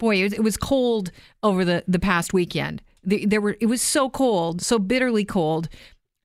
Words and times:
boy, 0.00 0.24
it 0.24 0.42
was, 0.42 0.56
cold 0.56 1.12
over 1.44 1.64
the 1.64 1.84
the 1.86 2.00
past 2.00 2.32
weekend. 2.32 2.82
The, 3.04 3.24
there 3.24 3.40
were 3.40 3.56
it 3.60 3.66
was 3.66 3.80
so 3.80 4.10
cold, 4.10 4.60
so 4.60 4.78
bitterly 4.78 5.24
cold 5.24 5.68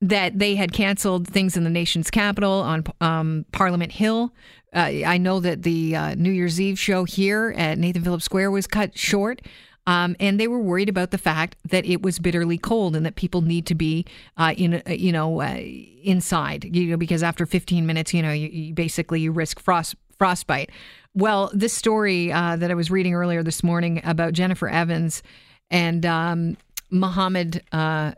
that 0.00 0.38
they 0.38 0.56
had 0.56 0.72
canceled 0.72 1.28
things 1.28 1.56
in 1.56 1.64
the 1.64 1.70
nation's 1.70 2.10
capital 2.10 2.52
on 2.52 2.84
um, 3.00 3.46
Parliament 3.52 3.92
Hill. 3.92 4.32
Uh, 4.74 5.04
I 5.06 5.16
know 5.16 5.40
that 5.40 5.62
the 5.62 5.96
uh, 5.96 6.14
New 6.16 6.32
Year's 6.32 6.60
Eve 6.60 6.78
show 6.78 7.04
here 7.04 7.54
at 7.56 7.78
Nathan 7.78 8.02
Phillips 8.02 8.24
Square 8.24 8.50
was 8.50 8.66
cut 8.66 8.98
short. 8.98 9.40
Um, 9.86 10.16
and 10.18 10.40
they 10.40 10.48
were 10.48 10.58
worried 10.58 10.88
about 10.88 11.12
the 11.12 11.18
fact 11.18 11.56
that 11.70 11.86
it 11.86 12.02
was 12.02 12.18
bitterly 12.18 12.58
cold 12.58 12.96
and 12.96 13.06
that 13.06 13.14
people 13.14 13.40
need 13.40 13.66
to 13.66 13.74
be 13.74 14.04
uh, 14.36 14.52
in, 14.56 14.82
uh, 14.84 14.90
you 14.90 15.12
know, 15.12 15.40
uh, 15.40 15.60
inside, 16.02 16.64
you 16.76 16.86
know, 16.86 16.96
because 16.96 17.22
after 17.22 17.46
15 17.46 17.86
minutes, 17.86 18.12
you 18.12 18.20
know, 18.20 18.32
you, 18.32 18.48
you 18.48 18.74
basically 18.74 19.20
you 19.20 19.30
risk 19.30 19.60
frost 19.60 19.94
frostbite. 20.18 20.70
Well, 21.14 21.50
this 21.54 21.72
story 21.72 22.32
uh, 22.32 22.56
that 22.56 22.70
I 22.70 22.74
was 22.74 22.90
reading 22.90 23.14
earlier 23.14 23.42
this 23.42 23.62
morning 23.62 24.00
about 24.04 24.32
Jennifer 24.32 24.68
Evans 24.68 25.22
and 25.70 26.04
um, 26.04 26.56
Mohammed 26.90 27.62
uh, 27.72 28.12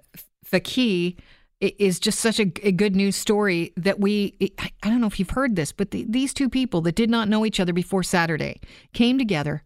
is 1.60 2.00
just 2.00 2.20
such 2.20 2.38
a, 2.38 2.50
a, 2.62 2.72
good 2.72 2.94
news 2.94 3.16
story 3.16 3.72
that 3.76 4.00
we 4.00 4.34
I 4.60 4.88
don't 4.88 5.00
know 5.00 5.06
if 5.06 5.18
you've 5.18 5.30
heard 5.30 5.56
this, 5.56 5.72
but 5.72 5.90
the, 5.90 6.04
these 6.08 6.32
two 6.32 6.48
people 6.48 6.80
that 6.82 6.94
did 6.94 7.10
not 7.10 7.28
know 7.28 7.44
each 7.44 7.60
other 7.60 7.72
before 7.72 8.02
Saturday 8.02 8.60
came 8.92 9.18
together 9.18 9.62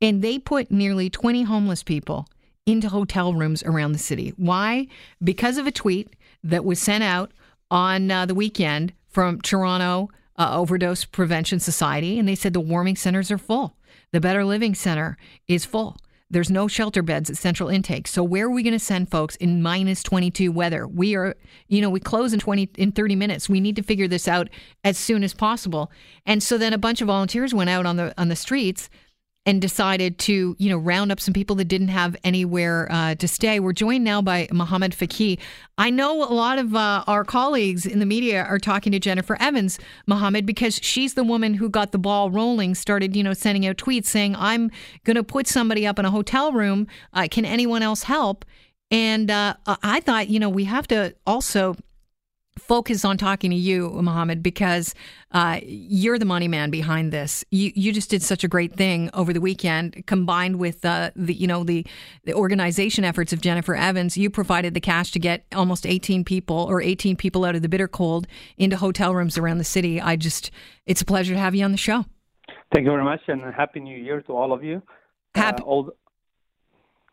and 0.00 0.22
they 0.22 0.38
put 0.38 0.70
nearly 0.70 1.08
20 1.08 1.44
homeless 1.44 1.82
people 1.82 2.26
into 2.66 2.88
hotel 2.88 3.34
rooms 3.34 3.62
around 3.62 3.92
the 3.92 3.98
city. 3.98 4.32
Why? 4.36 4.86
Because 5.22 5.58
of 5.58 5.66
a 5.66 5.72
tweet 5.72 6.14
that 6.42 6.64
was 6.64 6.80
sent 6.80 7.04
out 7.04 7.32
on 7.70 8.10
uh, 8.10 8.26
the 8.26 8.34
weekend 8.34 8.92
from 9.08 9.40
Toronto 9.40 10.08
uh, 10.36 10.58
Overdose 10.58 11.04
Prevention 11.04 11.60
Society, 11.60 12.18
and 12.18 12.28
they 12.28 12.34
said 12.34 12.52
the 12.52 12.60
warming 12.60 12.96
centers 12.96 13.30
are 13.30 13.38
full. 13.38 13.76
The 14.12 14.20
Better 14.20 14.44
Living 14.44 14.74
Center 14.74 15.16
is 15.48 15.64
full. 15.64 15.96
There's 16.30 16.50
no 16.50 16.66
shelter 16.66 17.02
beds 17.02 17.30
at 17.30 17.36
central 17.36 17.68
intake. 17.68 18.08
So 18.08 18.24
where 18.24 18.46
are 18.46 18.50
we 18.50 18.62
going 18.62 18.72
to 18.72 18.78
send 18.78 19.10
folks 19.10 19.36
in 19.36 19.62
minus 19.62 20.02
22 20.02 20.50
weather? 20.50 20.86
We 20.88 21.14
are, 21.14 21.36
you 21.68 21.80
know, 21.80 21.90
we 21.90 22.00
close 22.00 22.32
in 22.32 22.40
20 22.40 22.70
in 22.76 22.92
30 22.92 23.14
minutes. 23.14 23.48
We 23.48 23.60
need 23.60 23.76
to 23.76 23.82
figure 23.82 24.08
this 24.08 24.26
out 24.26 24.48
as 24.82 24.98
soon 24.98 25.22
as 25.22 25.34
possible. 25.34 25.92
And 26.26 26.42
so 26.42 26.58
then 26.58 26.72
a 26.72 26.78
bunch 26.78 27.00
of 27.00 27.06
volunteers 27.06 27.54
went 27.54 27.70
out 27.70 27.86
on 27.86 27.96
the 27.96 28.14
on 28.20 28.28
the 28.28 28.36
streets 28.36 28.88
and 29.46 29.60
decided 29.60 30.18
to, 30.18 30.56
you 30.58 30.70
know, 30.70 30.78
round 30.78 31.12
up 31.12 31.20
some 31.20 31.34
people 31.34 31.54
that 31.56 31.66
didn't 31.66 31.88
have 31.88 32.16
anywhere 32.24 32.88
uh, 32.90 33.14
to 33.16 33.28
stay. 33.28 33.60
We're 33.60 33.74
joined 33.74 34.02
now 34.02 34.22
by 34.22 34.48
Mohammed 34.50 34.92
Fakih. 34.92 35.38
I 35.76 35.90
know 35.90 36.22
a 36.22 36.32
lot 36.32 36.58
of 36.58 36.74
uh, 36.74 37.04
our 37.06 37.24
colleagues 37.24 37.84
in 37.84 37.98
the 37.98 38.06
media 38.06 38.42
are 38.44 38.58
talking 38.58 38.92
to 38.92 38.98
Jennifer 38.98 39.36
Evans, 39.40 39.78
Mohammed, 40.06 40.46
because 40.46 40.76
she's 40.82 41.14
the 41.14 41.24
woman 41.24 41.54
who 41.54 41.68
got 41.68 41.92
the 41.92 41.98
ball 41.98 42.30
rolling, 42.30 42.74
started, 42.74 43.14
you 43.14 43.22
know, 43.22 43.34
sending 43.34 43.66
out 43.66 43.76
tweets 43.76 44.06
saying, 44.06 44.34
I'm 44.36 44.70
going 45.04 45.16
to 45.16 45.24
put 45.24 45.46
somebody 45.46 45.86
up 45.86 45.98
in 45.98 46.06
a 46.06 46.10
hotel 46.10 46.52
room. 46.52 46.86
Uh, 47.12 47.28
can 47.30 47.44
anyone 47.44 47.82
else 47.82 48.04
help? 48.04 48.44
And 48.90 49.30
uh, 49.30 49.54
I 49.66 50.00
thought, 50.00 50.28
you 50.28 50.38
know, 50.38 50.48
we 50.48 50.64
have 50.64 50.86
to 50.88 51.14
also 51.26 51.76
focus 52.58 53.04
on 53.04 53.18
talking 53.18 53.50
to 53.50 53.56
you, 53.56 53.90
Mohammed, 53.90 54.42
because 54.42 54.94
uh, 55.32 55.60
you're 55.64 56.18
the 56.18 56.24
money 56.24 56.48
man 56.48 56.70
behind 56.70 57.12
this. 57.12 57.44
You 57.50 57.72
you 57.74 57.92
just 57.92 58.10
did 58.10 58.22
such 58.22 58.44
a 58.44 58.48
great 58.48 58.74
thing 58.74 59.10
over 59.12 59.32
the 59.32 59.40
weekend, 59.40 60.06
combined 60.06 60.56
with 60.56 60.84
uh, 60.84 61.10
the 61.16 61.34
you 61.34 61.46
know 61.46 61.64
the 61.64 61.86
the 62.24 62.34
organization 62.34 63.04
efforts 63.04 63.32
of 63.32 63.40
Jennifer 63.40 63.74
Evans. 63.74 64.16
You 64.16 64.30
provided 64.30 64.74
the 64.74 64.80
cash 64.80 65.10
to 65.12 65.18
get 65.18 65.44
almost 65.54 65.86
18 65.86 66.24
people 66.24 66.66
or 66.68 66.80
18 66.80 67.16
people 67.16 67.44
out 67.44 67.54
of 67.54 67.62
the 67.62 67.68
bitter 67.68 67.88
cold 67.88 68.26
into 68.56 68.76
hotel 68.76 69.14
rooms 69.14 69.36
around 69.36 69.58
the 69.58 69.64
city. 69.64 70.00
I 70.00 70.16
just 70.16 70.50
it's 70.86 71.02
a 71.02 71.04
pleasure 71.04 71.34
to 71.34 71.40
have 71.40 71.54
you 71.54 71.64
on 71.64 71.72
the 71.72 71.78
show. 71.78 72.04
Thank 72.72 72.86
you 72.86 72.90
very 72.90 73.04
much, 73.04 73.20
and 73.28 73.42
happy 73.54 73.80
New 73.80 73.96
Year 73.96 74.20
to 74.22 74.32
all 74.32 74.52
of 74.52 74.64
you. 74.64 74.82
Happy, 75.34 75.62
uh, 75.62 75.66
all, 75.66 75.90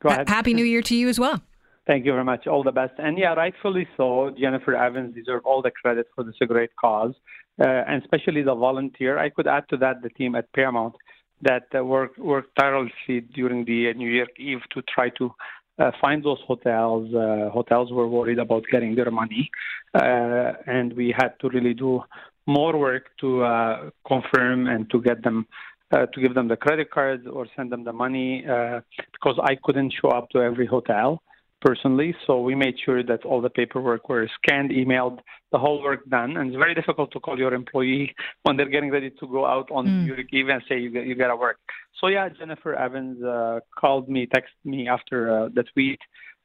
go 0.01 0.09
ahead. 0.09 0.29
Happy 0.29 0.53
New 0.53 0.65
Year 0.65 0.81
to 0.83 0.95
you 0.95 1.09
as 1.09 1.19
well. 1.19 1.41
Thank 1.87 2.05
you 2.05 2.11
very 2.11 2.23
much. 2.23 2.45
All 2.47 2.63
the 2.63 2.71
best. 2.71 2.93
And 2.99 3.17
yeah, 3.17 3.33
rightfully 3.33 3.87
so. 3.97 4.33
Jennifer 4.39 4.75
Evans 4.75 5.15
deserves 5.15 5.43
all 5.45 5.61
the 5.61 5.71
credit 5.71 6.07
for 6.13 6.23
this 6.23 6.35
great 6.47 6.69
cause, 6.75 7.13
uh, 7.59 7.65
and 7.67 8.01
especially 8.03 8.43
the 8.43 8.53
volunteer. 8.53 9.17
I 9.17 9.29
could 9.29 9.47
add 9.47 9.67
to 9.69 9.77
that 9.77 10.01
the 10.03 10.09
team 10.09 10.35
at 10.35 10.51
Paramount 10.53 10.95
that 11.41 11.63
uh, 11.75 11.83
worked 11.83 12.55
tirelessly 12.59 13.21
during 13.33 13.65
the 13.65 13.93
New 13.95 14.09
Year 14.09 14.27
Eve 14.37 14.61
to 14.73 14.83
try 14.83 15.09
to 15.17 15.33
uh, 15.79 15.89
find 15.99 16.23
those 16.23 16.37
hotels. 16.45 17.13
Uh, 17.15 17.49
hotels 17.49 17.91
were 17.91 18.07
worried 18.07 18.37
about 18.37 18.63
getting 18.71 18.93
their 18.93 19.09
money, 19.09 19.49
uh, 19.95 20.53
and 20.67 20.93
we 20.93 21.13
had 21.17 21.31
to 21.39 21.49
really 21.49 21.73
do 21.73 22.01
more 22.45 22.77
work 22.77 23.05
to 23.21 23.43
uh, 23.43 23.89
confirm 24.07 24.67
and 24.67 24.89
to 24.91 25.01
get 25.01 25.23
them 25.23 25.47
uh, 25.91 26.05
to 26.07 26.21
give 26.21 26.35
them 26.35 26.47
the 26.47 26.55
credit 26.55 26.89
cards 26.91 27.25
or 27.27 27.47
send 27.55 27.71
them 27.71 27.83
the 27.83 27.91
money 27.91 28.45
uh, 28.47 28.79
because 29.11 29.37
I 29.43 29.57
couldn't 29.63 29.93
show 29.99 30.09
up 30.09 30.29
to 30.29 30.39
every 30.39 30.65
hotel 30.65 31.21
personally. 31.61 32.15
So 32.25 32.41
we 32.41 32.55
made 32.55 32.75
sure 32.83 33.03
that 33.03 33.23
all 33.25 33.41
the 33.41 33.49
paperwork 33.49 34.09
were 34.09 34.29
scanned, 34.41 34.71
emailed, 34.71 35.19
the 35.51 35.59
whole 35.59 35.81
work 35.81 36.07
done. 36.09 36.37
And 36.37 36.49
it's 36.49 36.57
very 36.57 36.73
difficult 36.73 37.11
to 37.11 37.19
call 37.19 37.37
your 37.37 37.53
employee 37.53 38.13
when 38.43 38.57
they're 38.57 38.69
getting 38.69 38.91
ready 38.91 39.09
to 39.09 39.27
go 39.27 39.45
out 39.45 39.69
on 39.71 39.87
mm. 39.87 40.07
your 40.07 40.19
eve 40.31 40.49
and 40.49 40.61
say 40.67 40.79
you 40.79 40.91
got, 40.91 41.05
you 41.05 41.15
got 41.15 41.27
to 41.27 41.35
work. 41.35 41.57
So 41.99 42.07
yeah, 42.07 42.29
Jennifer 42.29 42.73
Evans 42.75 43.23
uh, 43.23 43.59
called 43.79 44.09
me, 44.09 44.27
texted 44.27 44.63
me 44.65 44.87
after 44.87 45.45
uh, 45.45 45.49
the 45.53 45.63
tweet. 45.63 45.99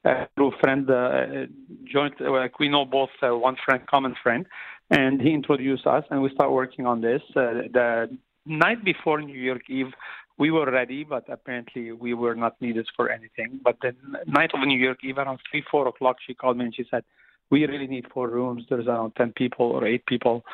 Uh, 0.05 0.25
through 0.37 0.53
friend, 0.61 0.89
uh, 0.89 1.47
joint, 1.85 2.15
uh, 2.21 2.31
like 2.31 2.61
we 2.61 2.69
know 2.69 2.85
both 2.85 3.09
uh, 3.25 3.37
one 3.37 3.57
friend, 3.65 3.85
common 3.89 4.15
friend, 4.23 4.47
and 4.91 5.21
he 5.21 5.33
introduced 5.33 5.85
us, 5.85 6.05
and 6.11 6.23
we 6.23 6.31
start 6.33 6.53
working 6.53 6.87
on 6.87 7.01
this. 7.01 7.21
Uh, 7.31 7.67
the 7.73 8.17
night 8.45 8.85
before 8.85 9.21
New 9.21 9.35
York 9.39 9.63
Eve, 9.69 9.93
we 10.39 10.51
were 10.51 10.71
ready, 10.71 11.05
but 11.05 11.25
apparently 11.29 11.93
we 11.93 12.15
were 12.15 12.35
not 12.35 12.61
needed 12.61 12.87
for 12.95 13.11
anything. 13.11 13.61
But 13.63 13.77
the 13.81 13.95
night 14.27 14.51
of 14.55 14.61
New 14.67 14.79
York 14.79 14.99
Eve, 15.03 15.19
around 15.19 15.41
three, 15.51 15.65
four 15.71 15.89
o'clock, 15.89 16.17
she 16.27 16.35
called 16.35 16.59
me 16.59 16.67
and 16.67 16.75
she 16.75 16.85
said, 16.91 17.05
"We 17.51 17.67
really 17.67 17.87
need 17.87 18.07
four 18.13 18.29
rooms. 18.29 18.65
There's 18.69 18.87
around 18.87 19.13
ten 19.17 19.33
people 19.33 19.67
or 19.67 19.87
eight 19.87 20.05
people." 20.07 20.45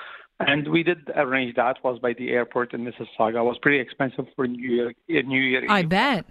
And 0.40 0.68
we 0.68 0.82
did 0.82 1.10
arrange 1.14 1.54
that. 1.56 1.76
It 1.76 1.84
was 1.84 1.98
by 2.00 2.14
the 2.14 2.30
airport 2.30 2.74
in 2.74 2.84
Mississauga. 2.84 3.36
It 3.36 3.44
was 3.44 3.58
pretty 3.62 3.80
expensive 3.80 4.26
for 4.34 4.46
New 4.46 4.68
Year. 4.68 4.92
New 5.08 5.40
Year. 5.40 5.66
I 5.68 5.82
bet. 5.82 6.24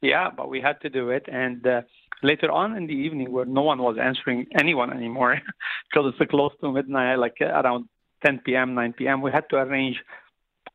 Yeah, 0.00 0.30
but 0.36 0.48
we 0.48 0.60
had 0.60 0.80
to 0.80 0.90
do 0.90 1.10
it. 1.10 1.24
And 1.28 1.64
uh, 1.64 1.82
later 2.22 2.50
on 2.50 2.76
in 2.76 2.86
the 2.88 2.94
evening, 2.94 3.30
where 3.30 3.44
no 3.44 3.62
one 3.62 3.78
was 3.78 3.96
answering 4.00 4.46
anyone 4.58 4.92
anymore, 4.92 5.40
because 5.90 6.12
it's 6.18 6.30
close 6.30 6.52
to 6.60 6.72
midnight, 6.72 7.18
like 7.18 7.36
around 7.40 7.88
10 8.24 8.40
p.m., 8.44 8.74
9 8.74 8.94
p.m., 8.94 9.22
we 9.22 9.30
had 9.30 9.48
to 9.50 9.56
arrange 9.56 9.96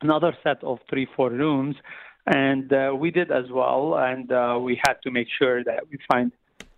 another 0.01 0.35
set 0.43 0.63
of 0.63 0.79
three, 0.89 1.07
four 1.15 1.29
rooms 1.29 1.75
and 2.27 2.71
uh, 2.73 2.93
we 2.95 3.09
did 3.09 3.31
as 3.31 3.45
well. 3.51 3.95
And 3.97 4.31
uh, 4.31 4.59
we 4.61 4.79
had 4.85 4.95
to 5.03 5.11
make 5.11 5.27
sure 5.39 5.63
that 5.63 5.83
we 5.89 5.97
find 6.11 6.31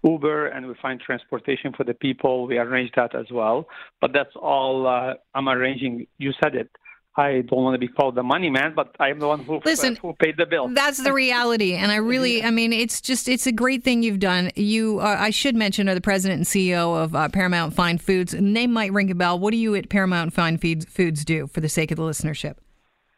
Uber 0.04 0.48
and 0.48 0.68
we 0.68 0.76
find 0.82 1.00
transportation 1.02 1.74
for 1.74 1.84
the 1.84 1.94
people. 1.94 2.48
We 2.48 2.58
arranged 2.58 2.94
that 2.96 3.16
as 3.16 3.26
well. 3.32 3.68
But 4.00 4.14
that's 4.14 4.36
all 4.36 4.88
uh, 4.88 5.16
I'm 5.34 5.50
arranging. 5.50 6.08
You 6.18 6.32
said 6.42 6.56
it. 6.56 6.70
I 7.18 7.42
don't 7.42 7.64
want 7.64 7.74
to 7.74 7.80
be 7.80 7.92
called 7.92 8.16
the 8.16 8.24
money 8.24 8.50
man, 8.50 8.74
but 8.74 8.96
I'm 8.98 9.20
the 9.20 9.28
one 9.28 9.44
who 9.44 9.60
Listen, 9.66 9.98
who 9.98 10.14
paid 10.14 10.38
the 10.38 10.46
bill. 10.46 10.70
That's 10.70 11.04
the 11.04 11.12
reality, 11.12 11.74
and 11.74 11.92
I 11.92 11.98
really, 11.98 12.44
I 12.44 12.52
mean, 12.52 12.72
it's 12.72 13.02
just 13.02 13.28
it's 13.28 13.46
a 13.46 13.52
great 13.52 13.84
thing 13.84 14.04
you've 14.04 14.20
done. 14.20 14.52
You, 14.56 15.00
uh, 15.00 15.18
I 15.20 15.32
should 15.32 15.56
mention, 15.56 15.90
are 15.90 15.96
the 15.96 16.02
president 16.02 16.38
and 16.38 16.46
CEO 16.46 16.96
of 16.96 17.16
uh, 17.16 17.28
Paramount 17.28 17.74
Fine 17.74 17.98
Foods. 17.98 18.34
Name 18.36 18.72
might 18.72 18.94
ring 18.94 19.12
a 19.12 19.16
bell. 19.16 19.38
What 19.38 19.52
do 19.52 19.58
you 19.58 19.76
at 19.76 19.90
Paramount 19.90 20.34
Fine 20.34 20.60
Foods 20.60 21.26
do 21.26 21.48
for 21.48 21.60
the 21.60 21.68
sake 21.68 21.92
of 21.92 21.98
the 21.98 22.04
listenership? 22.04 22.56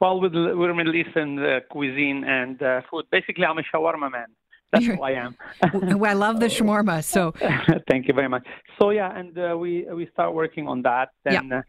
Well, 0.01 0.19
with 0.19 0.33
we're 0.33 0.73
Middle 0.73 0.95
Eastern 0.95 1.37
uh, 1.37 1.59
cuisine 1.69 2.23
and 2.23 2.59
uh, 2.63 2.81
food. 2.89 3.05
Basically, 3.11 3.45
I'm 3.45 3.59
a 3.59 3.61
shawarma 3.61 4.11
man. 4.11 4.29
That's 4.71 4.87
who 4.87 4.99
I 5.03 5.11
am. 5.11 5.35
I 5.61 6.13
love 6.13 6.39
the 6.39 6.47
shawarma. 6.57 7.03
So, 7.03 7.33
thank 7.87 8.07
you 8.07 8.15
very 8.15 8.27
much. 8.27 8.43
So 8.79 8.89
yeah, 8.89 9.15
and 9.15 9.37
uh, 9.37 9.55
we 9.55 9.85
we 9.93 10.09
start 10.11 10.33
working 10.33 10.67
on 10.67 10.81
that. 10.81 11.09
Then, 11.23 11.53
uh, 11.53 11.61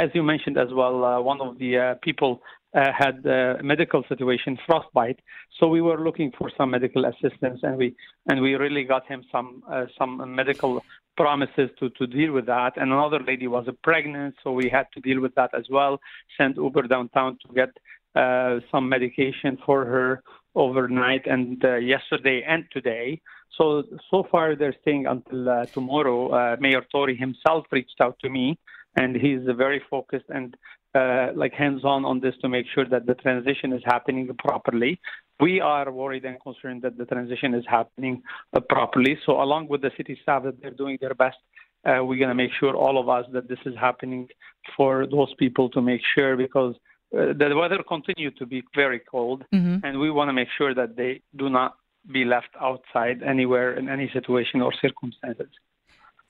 as 0.00 0.10
you 0.14 0.22
mentioned 0.22 0.58
as 0.58 0.68
well, 0.72 1.04
uh, 1.04 1.20
one 1.20 1.40
of 1.40 1.58
the 1.58 1.76
uh, 1.76 1.94
people 2.04 2.40
had 2.72 3.26
a 3.26 3.60
medical 3.64 4.04
situation, 4.08 4.56
frostbite. 4.64 5.18
So 5.58 5.66
we 5.66 5.80
were 5.80 6.00
looking 6.04 6.30
for 6.38 6.52
some 6.56 6.70
medical 6.70 7.04
assistance, 7.04 7.58
and 7.64 7.76
we 7.76 7.96
and 8.28 8.40
we 8.40 8.54
really 8.54 8.84
got 8.84 9.08
him 9.08 9.24
some 9.32 9.64
some 9.98 10.12
medical 10.36 10.84
promises 11.16 11.70
to, 11.78 11.90
to 11.90 12.06
deal 12.06 12.32
with 12.32 12.46
that. 12.46 12.72
And 12.76 12.92
another 12.92 13.20
lady 13.20 13.46
was 13.46 13.66
pregnant, 13.82 14.34
so 14.42 14.52
we 14.52 14.68
had 14.68 14.86
to 14.94 15.00
deal 15.00 15.20
with 15.20 15.34
that 15.34 15.50
as 15.54 15.66
well. 15.70 16.00
Sent 16.38 16.56
Uber 16.56 16.82
downtown 16.82 17.38
to 17.46 17.54
get 17.54 17.70
uh, 18.14 18.60
some 18.70 18.88
medication 18.88 19.58
for 19.64 19.84
her 19.84 20.22
overnight 20.54 21.26
and 21.26 21.64
uh, 21.64 21.76
yesterday 21.76 22.44
and 22.46 22.64
today. 22.72 23.20
So 23.58 23.84
so 24.10 24.26
far 24.30 24.56
they're 24.56 24.76
staying 24.82 25.06
until 25.06 25.48
uh, 25.48 25.66
tomorrow. 25.66 26.28
Uh, 26.28 26.56
Mayor 26.60 26.84
Tory 26.90 27.16
himself 27.16 27.66
reached 27.70 28.00
out 28.00 28.16
to 28.20 28.28
me, 28.28 28.58
and 28.96 29.16
he's 29.16 29.40
very 29.56 29.82
focused 29.90 30.26
and 30.28 30.56
uh, 30.94 31.28
like 31.34 31.52
hands-on 31.54 32.04
on 32.04 32.20
this 32.20 32.34
to 32.42 32.48
make 32.48 32.66
sure 32.74 32.84
that 32.86 33.06
the 33.06 33.14
transition 33.14 33.72
is 33.72 33.82
happening 33.84 34.28
properly. 34.38 35.00
We 35.46 35.60
are 35.60 35.90
worried 35.90 36.24
and 36.24 36.36
concerned 36.48 36.80
that 36.82 36.94
the 37.00 37.06
transition 37.14 37.50
is 37.60 37.64
happening 37.78 38.14
uh, 38.54 38.60
properly. 38.74 39.14
So, 39.24 39.32
along 39.46 39.62
with 39.72 39.80
the 39.86 39.92
city 39.96 40.14
staff, 40.22 40.40
that 40.44 40.56
they're 40.60 40.78
doing 40.84 40.98
their 41.00 41.16
best, 41.24 41.40
uh, 41.84 41.98
we're 42.06 42.22
going 42.24 42.34
to 42.36 42.40
make 42.44 42.52
sure 42.60 42.72
all 42.84 42.96
of 43.02 43.08
us 43.08 43.24
that 43.32 43.48
this 43.48 43.58
is 43.70 43.74
happening 43.88 44.28
for 44.76 45.06
those 45.14 45.32
people 45.42 45.68
to 45.70 45.80
make 45.80 46.02
sure 46.14 46.36
because 46.36 46.74
uh, 47.16 47.32
the 47.40 47.54
weather 47.54 47.80
continue 47.94 48.30
to 48.40 48.46
be 48.46 48.62
very 48.74 49.00
cold, 49.00 49.44
mm-hmm. 49.52 49.84
and 49.84 49.98
we 49.98 50.10
want 50.10 50.28
to 50.28 50.32
make 50.32 50.48
sure 50.56 50.72
that 50.74 50.96
they 50.96 51.20
do 51.36 51.48
not 51.50 51.76
be 52.10 52.24
left 52.24 52.52
outside 52.60 53.22
anywhere 53.22 53.74
in 53.74 53.88
any 53.88 54.08
situation 54.12 54.60
or 54.60 54.72
circumstances. 54.80 55.50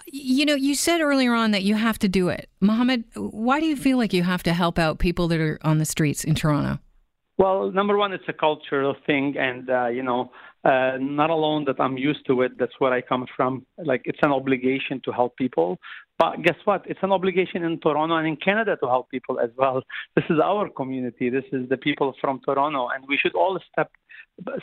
You 0.07 0.45
know, 0.45 0.55
you 0.55 0.75
said 0.75 1.01
earlier 1.01 1.35
on 1.35 1.53
that 1.53 1.63
you 1.63 1.77
have 1.77 1.99
to 2.01 2.09
do 2.09 2.29
it. 2.29 2.49
Mohammed, 2.61 3.05
why 3.15 3.61
do 3.61 3.67
you 3.67 3.77
feel 3.77 3.99
like 3.99 4.13
you 4.13 4.25
have 4.25 4.43
to 4.45 4.53
help 4.53 4.79
out 4.79 4.99
people 4.99 5.29
that 5.29 5.41
are 5.41 5.59
on 5.63 5.79
the 5.79 5.85
streets 5.85 6.25
in 6.25 6.35
Toronto? 6.35 6.81
Well, 7.43 7.73
number 7.73 7.97
one, 7.97 8.13
it's 8.13 8.29
a 8.29 8.33
cultural 8.33 8.95
thing, 9.05 9.35
and 9.37 9.69
uh, 9.69 9.89
you 9.89 10.05
know, 10.05 10.31
uh, 10.65 10.93
not 11.01 11.29
alone 11.29 11.65
that 11.65 11.81
I'm 11.81 11.99
used 11.99 12.25
to 12.29 12.43
it. 12.43 12.53
That's 12.57 12.77
where 12.79 12.93
I 12.93 13.01
come 13.01 13.27
from. 13.37 13.67
Like 13.85 14.03
it's 14.05 14.21
an 14.23 14.31
obligation 14.31 15.01
to 15.07 15.11
help 15.11 15.37
people. 15.37 15.79
But 16.21 16.43
guess 16.45 16.55
what? 16.67 16.85
It's 16.87 17.01
an 17.03 17.11
obligation 17.11 17.65
in 17.65 17.81
Toronto 17.81 18.15
and 18.15 18.29
in 18.29 18.37
Canada 18.37 18.77
to 18.81 18.87
help 18.87 19.11
people 19.11 19.41
as 19.41 19.51
well. 19.57 19.83
This 20.15 20.25
is 20.31 20.39
our 20.39 20.69
community. 20.69 21.31
This 21.31 21.49
is 21.51 21.69
the 21.69 21.77
people 21.77 22.15
from 22.21 22.41
Toronto, 22.47 22.91
and 22.95 23.05
we 23.09 23.19
should 23.21 23.35
all 23.35 23.59
step 23.73 23.91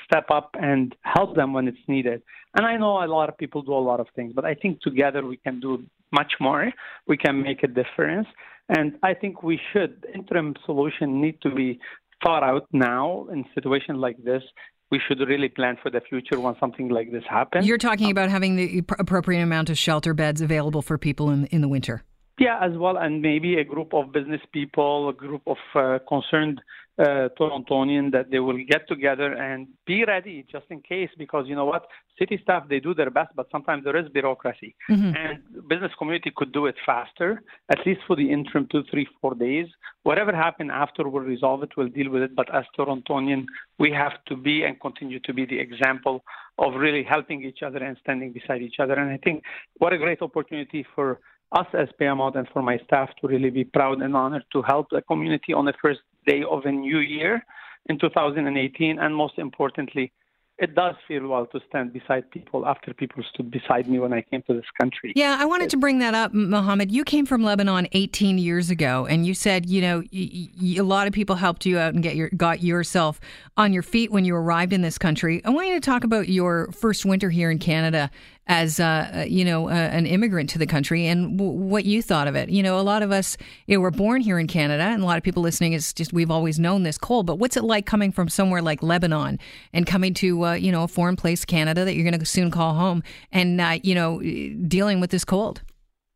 step 0.05 0.27
up 0.31 0.51
and 0.53 0.95
help 1.01 1.35
them 1.35 1.51
when 1.51 1.67
it's 1.67 1.85
needed. 1.89 2.21
And 2.55 2.65
I 2.65 2.77
know 2.77 3.03
a 3.03 3.09
lot 3.17 3.27
of 3.27 3.37
people 3.37 3.61
do 3.61 3.73
a 3.73 3.85
lot 3.91 3.99
of 3.99 4.07
things, 4.15 4.31
but 4.33 4.45
I 4.45 4.55
think 4.55 4.79
together 4.79 5.25
we 5.25 5.35
can 5.35 5.59
do 5.59 5.83
much 6.13 6.31
more. 6.39 6.71
We 7.09 7.17
can 7.17 7.43
make 7.43 7.61
a 7.61 7.67
difference. 7.67 8.27
And 8.69 8.93
I 9.03 9.15
think 9.15 9.43
we 9.43 9.59
should 9.73 10.05
interim 10.15 10.55
solution 10.65 11.19
need 11.19 11.41
to 11.41 11.49
be 11.53 11.79
thought 12.23 12.43
out 12.43 12.67
now 12.71 13.27
in 13.31 13.45
situations 13.55 13.97
like 13.97 14.17
this 14.23 14.43
we 14.91 14.99
should 15.07 15.19
really 15.19 15.49
plan 15.49 15.77
for 15.81 15.91
the 15.91 16.01
future 16.01 16.39
when 16.39 16.55
something 16.59 16.89
like 16.89 17.11
this 17.11 17.23
happens. 17.29 17.67
You're 17.67 17.77
talking 17.77 18.09
about 18.09 18.29
having 18.29 18.55
the 18.55 18.83
appropriate 18.97 19.41
amount 19.41 19.69
of 19.69 19.77
shelter 19.77 20.13
beds 20.13 20.41
available 20.41 20.81
for 20.81 20.97
people 20.97 21.29
in 21.29 21.45
in 21.47 21.61
the 21.61 21.67
winter. 21.67 22.03
Yeah, 22.39 22.57
as 22.61 22.77
well, 22.77 22.97
and 22.97 23.21
maybe 23.21 23.59
a 23.59 23.65
group 23.65 23.93
of 23.93 24.13
business 24.13 24.41
people, 24.53 25.09
a 25.09 25.13
group 25.13 25.41
of 25.45 25.57
uh, 25.75 25.99
concerned 26.07 26.61
uh, 26.99 27.29
Torontonian 27.39 28.11
that 28.11 28.29
they 28.29 28.39
will 28.39 28.57
get 28.67 28.87
together 28.87 29.33
and 29.33 29.67
be 29.85 30.03
ready 30.03 30.45
just 30.51 30.65
in 30.69 30.81
case 30.81 31.09
because 31.17 31.45
you 31.47 31.55
know 31.55 31.65
what? 31.65 31.85
City 32.17 32.37
staff 32.43 32.67
they 32.67 32.81
do 32.81 32.93
their 32.93 33.09
best 33.09 33.31
but 33.35 33.47
sometimes 33.51 33.85
there 33.85 33.95
is 33.95 34.09
bureaucracy. 34.09 34.75
Mm-hmm. 34.89 35.13
and 35.15 35.69
business 35.69 35.91
community 35.97 36.31
could 36.35 36.51
do 36.51 36.65
it 36.65 36.75
faster 36.85 37.41
at 37.69 37.79
least 37.85 38.01
for 38.05 38.15
the 38.17 38.29
interim 38.29 38.67
two 38.69 38.83
three 38.91 39.07
four 39.21 39.33
days. 39.33 39.67
Whatever 40.03 40.33
happened 40.35 40.71
after 40.71 41.07
we'll 41.07 41.23
resolve 41.23 41.63
it 41.63 41.71
we'll 41.77 41.87
deal 41.87 42.09
with 42.09 42.21
it. 42.21 42.35
But 42.35 42.53
as 42.53 42.65
Torontonian 42.77 43.45
we 43.77 43.91
have 43.91 44.15
to 44.27 44.35
be 44.35 44.63
and 44.63 44.79
continue 44.81 45.21
to 45.21 45.33
be 45.33 45.45
the 45.45 45.57
example 45.57 46.25
of 46.57 46.73
really 46.75 47.03
helping 47.03 47.45
each 47.45 47.63
other 47.65 47.77
and 47.77 47.95
standing 48.01 48.33
beside 48.33 48.61
each 48.61 48.79
other. 48.81 48.95
And 48.95 49.09
I 49.09 49.17
think 49.23 49.43
what 49.77 49.93
a 49.93 49.97
great 49.97 50.21
opportunity 50.21 50.85
for 50.93 51.21
us 51.51 51.67
as 51.73 51.87
Paramount 51.97 52.35
and 52.35 52.47
for 52.53 52.61
my 52.61 52.77
staff 52.85 53.09
to 53.21 53.27
really 53.27 53.49
be 53.49 53.63
proud 53.63 54.01
and 54.01 54.15
honored 54.15 54.45
to 54.53 54.61
help 54.61 54.87
the 54.91 55.01
community 55.01 55.53
on 55.53 55.65
the 55.65 55.73
first 55.81 56.01
day 56.27 56.43
of 56.49 56.65
a 56.65 56.71
new 56.71 56.99
year 56.99 57.43
in 57.87 57.97
2018. 57.97 58.99
And 58.99 59.15
most 59.15 59.37
importantly, 59.37 60.11
it 60.59 60.75
does 60.75 60.95
feel 61.07 61.25
well 61.25 61.45
to 61.47 61.59
stand 61.69 61.93
beside 61.93 62.29
people 62.31 62.67
after 62.67 62.93
people 62.93 63.23
stood 63.33 63.49
beside 63.49 63.87
me 63.87 63.97
when 63.97 64.11
I 64.11 64.21
came 64.21 64.41
to 64.43 64.53
this 64.53 64.65
country. 64.79 65.13
Yeah, 65.15 65.37
I 65.39 65.45
wanted 65.45 65.69
to 65.69 65.77
bring 65.77 65.99
that 65.99 66.13
up, 66.13 66.33
Mohammed. 66.33 66.91
You 66.91 67.05
came 67.05 67.25
from 67.25 67.43
Lebanon 67.43 67.87
18 67.93 68.37
years 68.37 68.69
ago, 68.69 69.05
and 69.05 69.25
you 69.25 69.33
said, 69.33 69.67
you 69.69 69.81
know, 69.81 70.03
y- 70.11 70.49
y- 70.61 70.75
a 70.77 70.83
lot 70.83 71.07
of 71.07 71.13
people 71.13 71.37
helped 71.37 71.65
you 71.65 71.79
out 71.79 71.93
and 71.93 72.03
get 72.03 72.17
your 72.17 72.29
got 72.35 72.61
yourself 72.61 73.21
on 73.55 73.71
your 73.71 73.83
feet 73.83 74.11
when 74.11 74.25
you 74.25 74.35
arrived 74.35 74.73
in 74.73 74.81
this 74.81 74.97
country. 74.97 75.41
I 75.45 75.49
want 75.49 75.69
you 75.69 75.75
to 75.75 75.79
talk 75.79 76.03
about 76.03 76.27
your 76.27 76.69
first 76.73 77.05
winter 77.05 77.29
here 77.29 77.49
in 77.49 77.57
Canada 77.59 78.11
as 78.49 78.79
uh, 78.79 79.11
uh, 79.13 79.19
you 79.21 79.45
know 79.45 79.69
uh, 79.69 79.71
an 79.71 80.05
immigrant 80.05 80.49
to 80.49 80.57
the 80.57 80.65
country 80.65 81.05
and 81.05 81.37
w- 81.37 81.57
what 81.57 81.85
you 81.85 82.01
thought 82.01 82.27
of 82.27 82.35
it. 82.35 82.49
You 82.49 82.63
know, 82.63 82.79
a 82.79 82.81
lot 82.81 83.03
of 83.03 83.11
us 83.11 83.37
you 83.67 83.77
know, 83.77 83.81
were 83.81 83.91
born 83.91 84.21
here 84.21 84.39
in 84.39 84.47
Canada, 84.47 84.83
and 84.83 85.01
a 85.01 85.05
lot 85.05 85.17
of 85.17 85.23
people 85.23 85.43
listening 85.43 85.73
is 85.73 85.93
just 85.93 86.11
we've 86.11 86.31
always 86.31 86.59
known 86.59 86.83
this 86.83 86.97
cold. 86.97 87.27
But 87.27 87.35
what's 87.35 87.55
it 87.55 87.63
like 87.63 87.85
coming 87.85 88.11
from 88.11 88.27
somewhere 88.27 88.61
like 88.61 88.83
Lebanon 88.83 89.39
and 89.71 89.85
coming 89.85 90.13
to 90.15 90.45
uh, 90.45 90.53
you 90.53 90.71
know 90.71 90.83
a 90.83 90.87
foreign 90.87 91.15
place, 91.15 91.45
Canada, 91.45 91.85
that 91.85 91.95
you're 91.95 92.09
going 92.09 92.19
to 92.19 92.25
soon 92.25 92.49
call 92.49 92.73
home, 92.73 93.03
and 93.31 93.61
uh, 93.61 93.77
you 93.83 93.93
know 93.93 94.19
dealing 94.67 94.99
with 94.99 95.11
this 95.11 95.23
cold? 95.23 95.61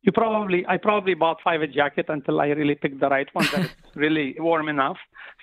You 0.02 0.12
probably, 0.12 0.66
I 0.68 0.76
probably 0.78 1.14
bought 1.14 1.38
five 1.42 1.62
a 1.62 1.68
jacket 1.68 2.08
until 2.10 2.42
I 2.42 2.48
really 2.48 2.76
picked 2.76 3.00
the 3.00 3.08
right 3.08 3.28
one 3.32 3.46
that 3.54 3.62
is 3.62 3.72
really 3.96 4.36
warm 4.38 4.68
enough 4.68 4.98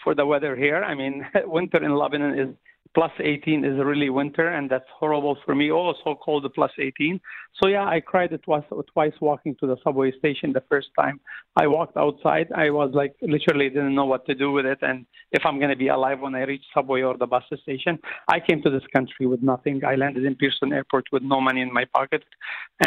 for 0.04 0.14
the 0.14 0.26
weather 0.26 0.54
here. 0.54 0.82
I 0.84 0.94
mean, 0.94 1.26
winter 1.46 1.82
in 1.82 1.94
Lebanon 1.94 2.38
is 2.38 2.54
plus 2.94 3.12
18 3.20 3.64
is 3.64 3.78
really 3.78 4.10
winter, 4.10 4.48
and 4.48 4.68
that's 4.68 4.88
horrible 4.98 5.36
for 5.44 5.54
me. 5.54 5.70
Oh, 5.70 5.94
so 6.04 6.16
cold, 6.22 6.44
the 6.44 6.50
plus 6.50 6.72
18. 6.78 7.20
So 7.62 7.68
yeah, 7.68 7.84
I 7.84 8.00
cried 8.00 8.36
twice, 8.42 8.64
twice 8.92 9.12
walking 9.20 9.54
to 9.60 9.66
the 9.66 9.76
subway 9.84 10.12
station. 10.18 10.52
The 10.52 10.64
first 10.68 10.88
time 10.98 11.20
I 11.56 11.66
walked 11.66 11.96
outside, 11.96 12.48
I 12.54 12.70
was 12.70 12.90
like 12.92 13.14
literally 13.22 13.68
didn't 13.68 13.94
know 13.94 14.06
what 14.06 14.26
to 14.26 14.34
do 14.34 14.50
with 14.50 14.66
it, 14.66 14.78
and 14.82 15.06
if 15.32 15.44
I'm 15.44 15.58
going 15.58 15.70
to 15.70 15.76
be 15.76 15.88
alive 15.88 16.20
when 16.20 16.34
I 16.34 16.42
reach 16.42 16.64
subway 16.74 17.02
or 17.02 17.16
the 17.16 17.26
bus 17.26 17.44
station. 17.62 17.98
I 18.28 18.40
came 18.40 18.62
to 18.62 18.70
this 18.70 18.86
country 18.94 19.26
with 19.26 19.42
nothing. 19.42 19.84
I 19.84 19.94
landed 19.94 20.24
in 20.24 20.34
Pearson 20.34 20.72
Airport 20.72 21.06
with 21.12 21.22
no 21.22 21.40
money 21.40 21.60
in 21.60 21.72
my 21.72 21.84
pocket, 21.94 22.24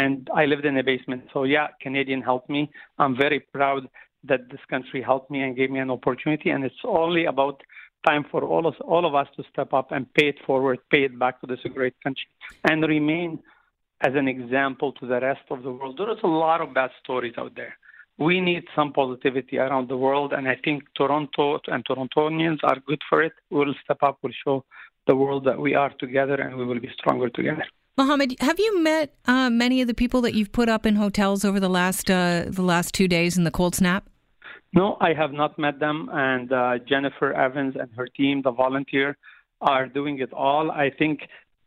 and 0.00 0.28
I 0.34 0.44
lived 0.46 0.64
in 0.64 0.76
a 0.78 0.82
basement. 0.82 1.24
So 1.32 1.44
yeah, 1.44 1.68
Canadian 1.80 2.22
helped 2.22 2.50
me. 2.50 2.70
I'm 2.98 3.16
very 3.16 3.40
proud 3.40 3.88
that 4.24 4.48
this 4.50 4.60
country 4.70 5.02
helped 5.02 5.30
me 5.30 5.42
and 5.42 5.56
gave 5.56 5.70
me 5.70 5.80
an 5.80 5.90
opportunity, 5.90 6.50
and 6.50 6.64
it's 6.64 6.74
only 6.84 7.26
about 7.26 7.62
time 8.06 8.24
for 8.30 8.42
all 8.44 8.66
of, 8.66 8.74
all 8.80 9.06
of 9.06 9.14
us 9.14 9.28
to 9.36 9.44
step 9.52 9.72
up 9.72 9.92
and 9.92 10.12
pay 10.14 10.28
it 10.28 10.36
forward, 10.46 10.78
pay 10.90 11.04
it 11.04 11.18
back 11.18 11.40
to 11.40 11.46
this 11.46 11.60
great 11.72 11.94
country, 12.02 12.26
and 12.64 12.82
remain 12.82 13.38
as 14.00 14.14
an 14.14 14.28
example 14.28 14.92
to 14.92 15.06
the 15.06 15.20
rest 15.20 15.42
of 15.50 15.62
the 15.62 15.70
world. 15.70 15.96
There 15.98 16.10
is 16.10 16.18
a 16.22 16.28
lot 16.28 16.60
of 16.60 16.74
bad 16.74 16.90
stories 17.02 17.34
out 17.38 17.54
there. 17.56 17.76
We 18.18 18.40
need 18.40 18.64
some 18.76 18.92
positivity 18.92 19.58
around 19.58 19.88
the 19.88 19.96
world, 19.96 20.32
and 20.32 20.48
I 20.48 20.56
think 20.64 20.84
Toronto 20.96 21.58
and 21.66 21.84
Torontonians 21.84 22.58
are 22.62 22.78
good 22.86 23.02
for 23.08 23.22
it. 23.22 23.32
We'll 23.50 23.74
step 23.82 23.98
up, 24.02 24.18
we'll 24.22 24.32
show 24.44 24.64
the 25.06 25.16
world 25.16 25.44
that 25.44 25.58
we 25.58 25.74
are 25.74 25.92
together, 25.98 26.34
and 26.34 26.56
we 26.56 26.64
will 26.64 26.80
be 26.80 26.90
stronger 26.96 27.28
together. 27.28 27.64
Mohammed, 27.96 28.34
have 28.40 28.58
you 28.58 28.82
met 28.82 29.14
uh, 29.26 29.50
many 29.50 29.80
of 29.80 29.86
the 29.86 29.94
people 29.94 30.20
that 30.22 30.34
you've 30.34 30.52
put 30.52 30.68
up 30.68 30.84
in 30.84 30.96
hotels 30.96 31.44
over 31.44 31.60
the 31.60 31.68
last 31.68 32.10
uh, 32.10 32.44
the 32.48 32.62
last 32.62 32.92
two 32.92 33.06
days 33.06 33.38
in 33.38 33.44
the 33.44 33.52
cold 33.52 33.74
snap? 33.74 34.08
No, 34.74 34.96
I 35.00 35.14
have 35.14 35.32
not 35.32 35.58
met 35.58 35.78
them. 35.78 36.10
And 36.12 36.52
uh, 36.52 36.78
Jennifer 36.78 37.32
Evans 37.32 37.76
and 37.78 37.90
her 37.96 38.08
team, 38.08 38.42
the 38.42 38.50
volunteer, 38.50 39.16
are 39.60 39.86
doing 39.86 40.18
it 40.18 40.32
all. 40.32 40.70
I 40.70 40.90
think 40.90 41.20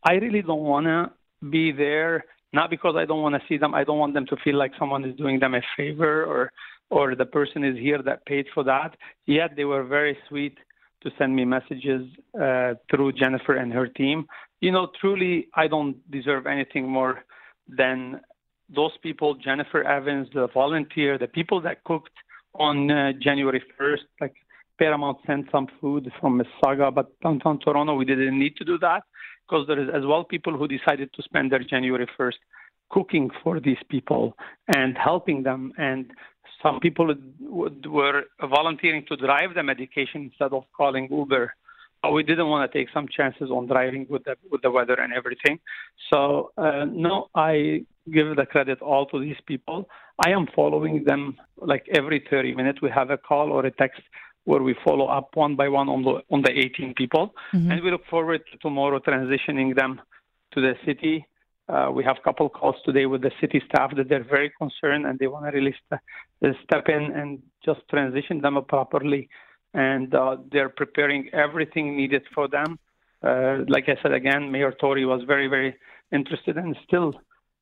I 0.03 0.13
really 0.15 0.41
don't 0.41 0.63
want 0.63 0.87
to 0.87 1.11
be 1.49 1.71
there, 1.71 2.25
not 2.51 2.69
because 2.69 2.95
I 2.97 3.05
don't 3.05 3.21
want 3.21 3.35
to 3.35 3.41
see 3.47 3.57
them. 3.57 3.73
I 3.73 3.83
don't 3.85 3.97
want 3.97 4.13
them 4.13 4.25
to 4.27 4.35
feel 4.43 4.57
like 4.57 4.73
someone 4.77 5.05
is 5.05 5.15
doing 5.15 5.39
them 5.39 5.55
a 5.55 5.61
favor 5.75 6.25
or 6.25 6.51
or 6.89 7.15
the 7.15 7.25
person 7.25 7.65
is 7.65 7.77
here 7.77 8.01
that 8.01 8.25
paid 8.25 8.45
for 8.53 8.63
that. 8.63 8.95
Yet 9.25 9.57
they 9.57 9.65
were 9.65 9.83
very 9.83 10.17
sweet 10.29 10.57
to 11.03 11.11
send 11.17 11.35
me 11.35 11.43
messages 11.43 12.07
uh, 12.41 12.75
through 12.89 13.11
Jennifer 13.13 13.55
and 13.57 13.73
her 13.73 13.87
team. 13.87 14.25
You 14.61 14.71
know, 14.71 14.87
truly, 14.99 15.47
I 15.53 15.67
don't 15.67 15.97
deserve 16.09 16.47
anything 16.47 16.87
more 16.87 17.25
than 17.67 18.21
those 18.73 18.91
people, 19.03 19.35
Jennifer 19.35 19.83
Evans, 19.83 20.29
the 20.33 20.47
volunteer, 20.53 21.17
the 21.17 21.27
people 21.27 21.61
that 21.61 21.83
cooked 21.83 22.17
on 22.57 22.91
uh, 22.91 23.13
January 23.21 23.63
1st, 23.79 24.05
like 24.21 24.35
Paramount 24.77 25.17
sent 25.25 25.47
some 25.51 25.67
food 25.81 26.11
from 26.19 26.39
Mississauga, 26.39 26.93
but 26.93 27.07
downtown 27.21 27.59
Toronto, 27.59 27.95
we 27.95 28.05
didn't 28.05 28.37
need 28.37 28.55
to 28.57 28.65
do 28.65 28.77
that 28.79 29.03
because 29.47 29.65
there 29.67 29.79
is 29.79 29.89
as 29.93 30.05
well 30.05 30.23
people 30.23 30.57
who 30.57 30.67
decided 30.67 31.11
to 31.13 31.23
spend 31.23 31.51
their 31.51 31.63
January 31.63 32.07
1st 32.19 32.39
cooking 32.89 33.29
for 33.43 33.59
these 33.59 33.77
people 33.89 34.33
and 34.75 34.97
helping 34.97 35.43
them. 35.43 35.73
And 35.77 36.11
some 36.61 36.79
people 36.79 37.13
were 37.41 38.23
volunteering 38.41 39.05
to 39.07 39.17
drive 39.17 39.53
the 39.55 39.63
medication 39.63 40.23
instead 40.23 40.53
of 40.53 40.63
calling 40.75 41.07
Uber. 41.11 41.53
But 42.01 42.11
we 42.11 42.23
didn't 42.23 42.47
want 42.47 42.71
to 42.71 42.77
take 42.77 42.89
some 42.93 43.07
chances 43.07 43.49
on 43.49 43.67
driving 43.67 44.05
with 44.09 44.23
the 44.23 44.35
with 44.51 44.61
the 44.61 44.69
weather 44.69 44.93
and 44.93 45.11
everything. 45.11 45.59
So 46.13 46.51
uh, 46.55 46.85
no, 46.85 47.27
I 47.33 47.85
give 48.11 48.35
the 48.35 48.45
credit 48.45 48.81
all 48.81 49.05
to 49.07 49.19
these 49.19 49.37
people. 49.45 49.87
I 50.25 50.31
am 50.31 50.47
following 50.55 51.03
them 51.03 51.37
like 51.57 51.85
every 51.93 52.25
30 52.29 52.55
minutes. 52.55 52.81
We 52.81 52.89
have 52.89 53.09
a 53.09 53.17
call 53.17 53.51
or 53.51 53.65
a 53.65 53.71
text 53.71 54.01
where 54.45 54.63
we 54.63 54.75
follow 54.83 55.07
up 55.07 55.29
one 55.33 55.55
by 55.55 55.67
one 55.67 55.89
on 55.89 56.03
the 56.03 56.21
on 56.31 56.41
the 56.41 56.51
18 56.51 56.93
people, 56.95 57.33
mm-hmm. 57.53 57.69
and 57.69 57.83
we 57.83 57.91
look 57.91 58.05
forward 58.09 58.41
to 58.51 58.57
tomorrow 58.59 58.99
transitioning 58.99 59.75
them 59.75 59.99
to 60.53 60.61
the 60.61 60.73
city. 60.85 61.25
Uh, 61.69 61.89
we 61.93 62.01
have 62.03 62.15
a 62.17 62.21
couple 62.21 62.47
calls 62.47 62.75
today 62.85 63.05
with 63.05 63.21
the 63.21 63.31
city 63.41 63.61
staff 63.67 63.93
that 63.97 64.07
they're 64.07 64.23
very 64.23 64.49
concerned 64.57 65.05
and 65.05 65.19
they 65.19 65.27
want 65.27 65.45
to 65.45 65.51
really 65.51 65.75
st- 65.83 66.55
step 66.63 66.87
in 66.87 67.11
and 67.11 67.39
just 67.65 67.81
transition 67.89 68.39
them 68.39 68.57
properly. 68.69 69.27
And 69.73 70.15
uh, 70.15 70.37
they're 70.49 70.69
preparing 70.69 71.29
everything 71.33 71.97
needed 71.97 72.23
for 72.33 72.47
them. 72.47 72.79
Uh, 73.21 73.65
like 73.67 73.89
I 73.89 74.01
said 74.01 74.13
again, 74.13 74.49
Mayor 74.49 74.71
Tory 74.71 75.05
was 75.05 75.23
very, 75.27 75.47
very 75.47 75.75
interested 76.13 76.55
and 76.55 76.73
still 76.87 77.13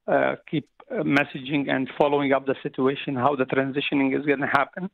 uh, 0.07 0.35
keep 0.49 0.67
uh, 0.91 1.03
messaging 1.03 1.69
and 1.69 1.89
following 1.97 2.31
up 2.31 2.45
the 2.45 2.55
situation, 2.61 3.15
how 3.15 3.35
the 3.35 3.45
transitioning 3.45 4.17
is 4.17 4.25
going 4.25 4.39
to 4.39 4.47
happen. 4.47 4.89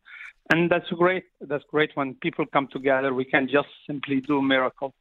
And 0.51 0.70
that's 0.70 0.89
great. 0.89 1.25
That's 1.39 1.63
great 1.70 1.91
when 1.96 2.15
people 2.15 2.46
come 2.46 2.68
together. 2.72 3.13
We 3.13 3.25
can 3.25 3.48
just 3.48 3.70
simply 3.88 4.22
do 4.22 4.39
a 4.39 4.41
miracle. 4.41 4.94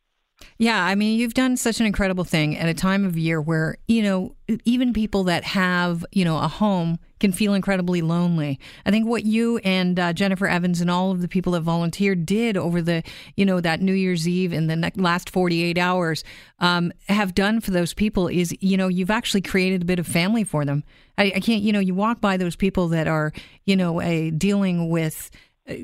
Yeah, 0.58 0.84
I 0.84 0.94
mean, 0.94 1.18
you've 1.18 1.32
done 1.32 1.56
such 1.56 1.80
an 1.80 1.86
incredible 1.86 2.24
thing 2.24 2.56
at 2.56 2.68
a 2.68 2.74
time 2.74 3.06
of 3.06 3.16
year 3.16 3.40
where, 3.40 3.78
you 3.88 4.02
know, 4.02 4.34
even 4.66 4.92
people 4.92 5.24
that 5.24 5.42
have, 5.44 6.04
you 6.12 6.22
know, 6.22 6.38
a 6.38 6.48
home 6.48 6.98
can 7.18 7.32
feel 7.32 7.54
incredibly 7.54 8.02
lonely. 8.02 8.60
I 8.84 8.90
think 8.90 9.06
what 9.06 9.24
you 9.24 9.58
and 9.58 9.98
uh, 9.98 10.12
Jennifer 10.12 10.46
Evans 10.46 10.82
and 10.82 10.90
all 10.90 11.12
of 11.12 11.22
the 11.22 11.28
people 11.28 11.52
that 11.52 11.62
volunteered 11.62 12.26
did 12.26 12.58
over 12.58 12.82
the, 12.82 13.02
you 13.36 13.46
know, 13.46 13.60
that 13.60 13.80
New 13.80 13.94
Year's 13.94 14.28
Eve 14.28 14.52
and 14.52 14.68
the 14.68 14.92
last 14.96 15.30
48 15.30 15.78
hours 15.78 16.24
um, 16.58 16.92
have 17.08 17.34
done 17.34 17.60
for 17.60 17.70
those 17.70 17.94
people 17.94 18.28
is, 18.28 18.54
you 18.60 18.76
know, 18.76 18.88
you've 18.88 19.10
actually 19.10 19.42
created 19.42 19.82
a 19.82 19.86
bit 19.86 19.98
of 19.98 20.06
family 20.06 20.44
for 20.44 20.66
them. 20.66 20.84
I, 21.16 21.32
I 21.36 21.40
can't, 21.40 21.62
you 21.62 21.72
know, 21.72 21.80
you 21.80 21.94
walk 21.94 22.20
by 22.20 22.36
those 22.36 22.56
people 22.56 22.88
that 22.88 23.06
are, 23.06 23.32
you 23.64 23.76
know, 23.76 24.00
a, 24.02 24.30
dealing 24.30 24.88
with 24.90 25.30
uh, 25.68 25.74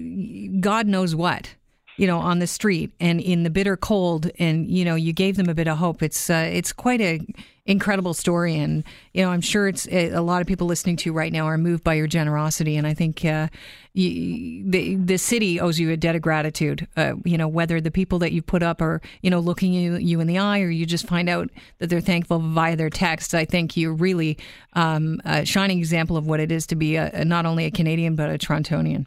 God 0.60 0.86
knows 0.86 1.14
what 1.14 1.54
you 1.96 2.06
know, 2.06 2.18
on 2.18 2.38
the 2.38 2.46
street 2.46 2.92
and 3.00 3.20
in 3.20 3.42
the 3.42 3.50
bitter 3.50 3.76
cold, 3.76 4.30
and 4.38 4.70
you 4.70 4.84
know, 4.84 4.94
you 4.94 5.12
gave 5.12 5.36
them 5.36 5.48
a 5.48 5.54
bit 5.54 5.66
of 5.68 5.78
hope. 5.78 6.02
It's 6.02 6.28
uh, 6.28 6.48
it's 6.52 6.72
quite 6.72 7.00
a 7.00 7.20
incredible 7.64 8.14
story, 8.14 8.56
and 8.56 8.84
you 9.14 9.22
know, 9.22 9.30
I'm 9.30 9.40
sure 9.40 9.68
it's 9.68 9.86
a 9.88 10.20
lot 10.20 10.40
of 10.40 10.46
people 10.46 10.66
listening 10.66 10.96
to 10.96 11.10
you 11.10 11.12
right 11.12 11.32
now 11.32 11.46
are 11.46 11.58
moved 11.58 11.82
by 11.82 11.94
your 11.94 12.06
generosity, 12.06 12.76
and 12.76 12.86
I 12.86 12.92
think 12.92 13.24
uh, 13.24 13.48
you, 13.94 14.62
the 14.70 14.96
the 14.96 15.16
city 15.16 15.58
owes 15.58 15.78
you 15.78 15.90
a 15.90 15.96
debt 15.96 16.14
of 16.14 16.22
gratitude. 16.22 16.86
Uh, 16.96 17.14
you 17.24 17.38
know, 17.38 17.48
whether 17.48 17.80
the 17.80 17.90
people 17.90 18.18
that 18.20 18.32
you 18.32 18.42
put 18.42 18.62
up 18.62 18.82
are 18.82 19.00
you 19.22 19.30
know 19.30 19.40
looking 19.40 19.72
you, 19.72 19.96
you 19.96 20.20
in 20.20 20.26
the 20.26 20.38
eye, 20.38 20.60
or 20.60 20.70
you 20.70 20.84
just 20.84 21.06
find 21.06 21.28
out 21.28 21.50
that 21.78 21.88
they're 21.88 22.00
thankful 22.00 22.38
via 22.38 22.76
their 22.76 22.90
texts. 22.90 23.32
I 23.32 23.46
think 23.46 23.76
you're 23.76 23.94
really 23.94 24.38
um, 24.74 25.20
a 25.24 25.46
shining 25.46 25.78
example 25.78 26.16
of 26.16 26.26
what 26.26 26.40
it 26.40 26.52
is 26.52 26.66
to 26.68 26.76
be 26.76 26.96
a, 26.96 27.24
not 27.24 27.46
only 27.46 27.64
a 27.64 27.70
Canadian 27.70 28.16
but 28.16 28.30
a 28.30 28.38
Torontonian. 28.38 29.06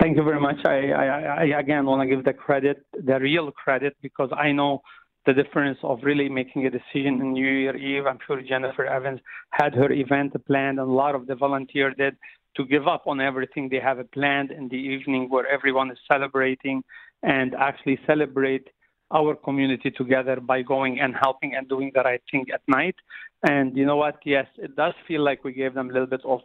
Thank 0.00 0.16
you 0.16 0.22
very 0.22 0.40
much. 0.40 0.56
I, 0.64 0.90
I, 0.92 1.06
I 1.42 1.58
again 1.58 1.84
want 1.86 2.02
to 2.02 2.14
give 2.14 2.24
the 2.24 2.32
credit, 2.32 2.84
the 2.92 3.18
real 3.18 3.50
credit, 3.50 3.96
because 4.00 4.30
I 4.36 4.52
know 4.52 4.82
the 5.26 5.32
difference 5.32 5.78
of 5.82 5.98
really 6.02 6.28
making 6.28 6.66
a 6.66 6.70
decision 6.70 7.20
on 7.20 7.32
New 7.32 7.46
Year 7.46 7.76
Eve. 7.76 8.06
I'm 8.06 8.18
sure 8.26 8.40
Jennifer 8.40 8.86
Evans 8.86 9.20
had 9.50 9.74
her 9.74 9.90
event 9.90 10.32
planned, 10.46 10.78
and 10.78 10.88
a 10.88 10.92
lot 10.92 11.14
of 11.14 11.26
the 11.26 11.34
volunteers 11.34 11.94
did 11.98 12.16
to 12.56 12.64
give 12.64 12.86
up 12.86 13.06
on 13.06 13.20
everything 13.20 13.68
they 13.68 13.80
have 13.80 13.98
planned 14.12 14.50
in 14.52 14.68
the 14.68 14.76
evening 14.76 15.28
where 15.28 15.46
everyone 15.46 15.90
is 15.90 15.98
celebrating 16.10 16.82
and 17.22 17.54
actually 17.54 17.98
celebrate 18.06 18.68
our 19.10 19.34
community 19.34 19.90
together 19.90 20.36
by 20.40 20.62
going 20.62 21.00
and 21.00 21.14
helping 21.20 21.54
and 21.54 21.68
doing 21.68 21.90
the 21.94 22.02
right 22.02 22.22
thing 22.30 22.46
at 22.52 22.60
night. 22.68 22.94
And 23.48 23.76
you 23.76 23.84
know 23.86 23.96
what? 23.96 24.16
Yes, 24.24 24.46
it 24.58 24.76
does 24.76 24.94
feel 25.06 25.22
like 25.24 25.44
we 25.44 25.52
gave 25.52 25.74
them 25.74 25.90
a 25.90 25.92
little 25.92 26.06
bit 26.06 26.24
of 26.24 26.40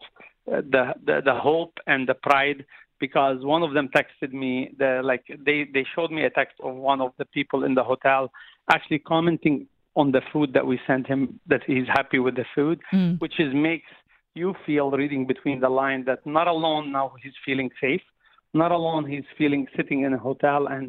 uh, 0.52 0.62
the, 0.70 0.94
the, 1.06 1.22
the 1.26 1.34
hope 1.36 1.78
and 1.88 2.08
the 2.08 2.14
pride 2.16 2.66
because 3.08 3.40
one 3.44 3.64
of 3.68 3.72
them 3.74 3.90
texted 3.98 4.32
me 4.44 4.52
the 4.82 5.02
like 5.04 5.26
they 5.48 5.60
they 5.76 5.86
showed 5.94 6.12
me 6.18 6.22
a 6.24 6.30
text 6.40 6.56
of 6.68 6.74
one 6.92 7.02
of 7.02 7.12
the 7.20 7.28
people 7.38 7.60
in 7.68 7.74
the 7.80 7.86
hotel 7.92 8.32
actually 8.76 9.00
commenting 9.00 9.58
on 10.02 10.08
the 10.16 10.22
food 10.32 10.50
that 10.54 10.66
we 10.72 10.80
sent 10.88 11.06
him 11.14 11.22
that 11.52 11.64
he's 11.68 11.90
happy 12.00 12.20
with 12.26 12.36
the 12.42 12.46
food 12.56 12.80
mm. 12.94 13.20
which 13.24 13.38
is 13.46 13.52
makes 13.54 13.92
you 14.36 14.56
feel 14.66 14.88
reading 15.02 15.28
between 15.34 15.60
the 15.66 15.72
lines 15.82 16.06
that 16.06 16.20
not 16.38 16.48
alone 16.48 16.86
now 16.94 17.08
he's 17.22 17.38
feeling 17.46 17.70
safe 17.82 18.06
not 18.54 18.72
alone 18.80 19.04
he's 19.14 19.30
feeling 19.38 19.64
sitting 19.78 20.00
in 20.06 20.12
a 20.14 20.22
hotel 20.30 20.62
and 20.76 20.86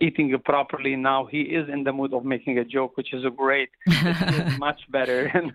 eating 0.00 0.34
properly 0.44 0.96
now 0.96 1.26
he 1.26 1.42
is 1.42 1.68
in 1.68 1.84
the 1.84 1.92
mood 1.92 2.12
of 2.12 2.24
making 2.24 2.58
a 2.58 2.64
joke 2.64 2.96
which 2.96 3.12
is 3.12 3.24
a 3.24 3.30
great 3.30 3.70
much 4.58 4.80
better 4.90 5.26
and 5.34 5.52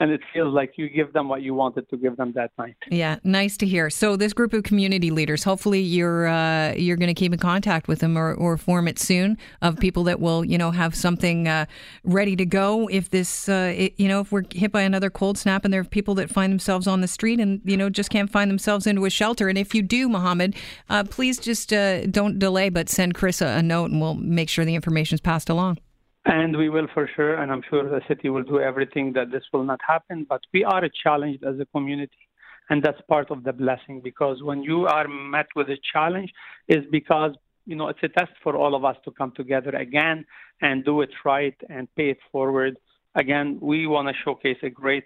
and 0.00 0.10
it 0.10 0.20
feels 0.32 0.54
like 0.54 0.72
you 0.76 0.88
give 0.88 1.12
them 1.12 1.28
what 1.28 1.42
you 1.42 1.54
wanted 1.54 1.88
to 1.90 1.96
give 1.96 2.16
them 2.16 2.32
that 2.32 2.50
night. 2.58 2.76
Yeah 2.90 3.16
nice 3.24 3.56
to 3.58 3.66
hear. 3.66 3.90
So 3.90 4.16
this 4.16 4.32
group 4.32 4.52
of 4.52 4.62
community 4.62 5.10
leaders 5.10 5.44
hopefully 5.44 5.80
you're 5.80 6.26
uh, 6.26 6.72
you're 6.74 6.96
going 6.96 7.08
to 7.08 7.14
keep 7.14 7.32
in 7.32 7.38
contact 7.38 7.88
with 7.88 8.00
them 8.00 8.16
or, 8.16 8.34
or 8.34 8.56
form 8.56 8.88
it 8.88 8.98
soon 8.98 9.38
of 9.62 9.76
people 9.78 10.04
that 10.04 10.20
will 10.20 10.44
you 10.44 10.58
know 10.58 10.70
have 10.70 10.94
something 10.94 11.48
uh, 11.48 11.66
ready 12.04 12.36
to 12.36 12.46
go 12.46 12.88
if 12.88 13.10
this 13.10 13.48
uh, 13.48 13.72
it, 13.76 13.94
you 13.96 14.08
know 14.08 14.20
if 14.20 14.32
we're 14.32 14.44
hit 14.52 14.72
by 14.72 14.82
another 14.82 15.10
cold 15.10 15.38
snap 15.38 15.64
and 15.64 15.72
there 15.72 15.80
are 15.80 15.84
people 15.84 16.14
that 16.14 16.30
find 16.30 16.52
themselves 16.52 16.86
on 16.86 17.00
the 17.00 17.08
street 17.08 17.40
and 17.40 17.60
you 17.64 17.76
know 17.76 17.88
just 17.88 18.10
can't 18.10 18.30
find 18.30 18.50
themselves 18.50 18.86
into 18.86 19.04
a 19.04 19.10
shelter. 19.10 19.48
And 19.48 19.58
if 19.58 19.74
you 19.74 19.82
do 19.82 20.08
Mohammed 20.08 20.56
uh, 20.90 21.04
please 21.04 21.38
just 21.38 21.72
uh, 21.72 22.06
don't 22.06 22.38
delay 22.38 22.68
but 22.68 22.88
send 22.88 23.14
Chris 23.14 23.40
a, 23.40 23.46
a 23.46 23.62
note 23.68 23.90
and 23.90 24.00
we'll 24.00 24.14
make 24.14 24.48
sure 24.48 24.64
the 24.64 24.74
information 24.74 25.14
is 25.14 25.20
passed 25.20 25.48
along. 25.48 25.78
And 26.24 26.56
we 26.56 26.68
will 26.68 26.88
for 26.92 27.08
sure, 27.14 27.34
and 27.36 27.50
I'm 27.50 27.62
sure 27.70 27.88
the 27.88 28.02
city 28.06 28.28
will 28.28 28.42
do 28.42 28.60
everything 28.60 29.12
that 29.14 29.30
this 29.30 29.44
will 29.52 29.64
not 29.64 29.80
happen. 29.86 30.26
But 30.28 30.42
we 30.52 30.64
are 30.64 30.82
challenged 31.02 31.42
as 31.44 31.58
a 31.58 31.66
community, 31.66 32.28
and 32.68 32.82
that's 32.82 33.00
part 33.08 33.30
of 33.30 33.44
the 33.44 33.52
blessing 33.52 34.00
because 34.02 34.42
when 34.42 34.62
you 34.62 34.86
are 34.86 35.08
met 35.08 35.46
with 35.56 35.68
a 35.70 35.78
challenge, 35.92 36.30
is 36.66 36.84
because 36.90 37.32
you 37.64 37.76
know 37.76 37.88
it's 37.88 38.02
a 38.02 38.08
test 38.08 38.32
for 38.42 38.56
all 38.56 38.74
of 38.74 38.84
us 38.84 38.96
to 39.04 39.10
come 39.12 39.32
together 39.36 39.70
again 39.70 40.26
and 40.60 40.84
do 40.84 41.00
it 41.00 41.10
right 41.24 41.58
and 41.70 41.88
pay 41.94 42.10
it 42.10 42.18
forward. 42.30 42.76
Again, 43.14 43.58
we 43.60 43.86
want 43.86 44.08
to 44.08 44.14
showcase 44.24 44.58
a 44.62 44.70
great 44.70 45.04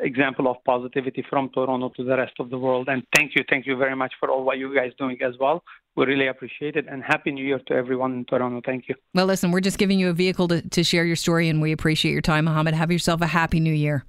example 0.00 0.48
of 0.48 0.56
positivity 0.64 1.24
from 1.28 1.50
Toronto 1.50 1.90
to 1.96 2.04
the 2.04 2.16
rest 2.16 2.34
of 2.38 2.50
the 2.50 2.58
world. 2.58 2.88
And 2.88 3.02
thank 3.14 3.32
you, 3.34 3.44
thank 3.48 3.66
you 3.66 3.76
very 3.76 3.96
much 3.96 4.12
for 4.18 4.30
all 4.30 4.44
what 4.44 4.58
you 4.58 4.74
guys 4.74 4.92
doing 4.98 5.18
as 5.22 5.34
well. 5.38 5.62
We 5.96 6.06
really 6.06 6.28
appreciate 6.28 6.76
it. 6.76 6.86
And 6.88 7.02
happy 7.02 7.32
New 7.32 7.44
Year 7.44 7.60
to 7.66 7.74
everyone 7.74 8.12
in 8.14 8.24
Toronto. 8.24 8.62
Thank 8.64 8.88
you. 8.88 8.94
Well, 9.14 9.26
listen, 9.26 9.50
we're 9.50 9.60
just 9.60 9.78
giving 9.78 9.98
you 9.98 10.08
a 10.08 10.12
vehicle 10.14 10.48
to, 10.48 10.66
to 10.70 10.82
share 10.82 11.04
your 11.04 11.16
story, 11.16 11.48
and 11.48 11.60
we 11.60 11.72
appreciate 11.72 12.12
your 12.12 12.22
time, 12.22 12.46
Mohammed. 12.46 12.74
Have 12.74 12.90
yourself 12.90 13.20
a 13.20 13.26
happy 13.26 13.60
New 13.60 13.74
Year. 13.74 14.04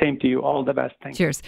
Same 0.00 0.18
to 0.20 0.26
you. 0.26 0.40
All 0.40 0.64
the 0.64 0.72
best. 0.72 0.94
Thank 1.02 1.16
Cheers. 1.16 1.38
You. 1.38 1.46